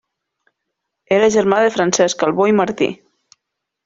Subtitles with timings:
[1.19, 2.89] Era germà de Francesc Albó i Martí.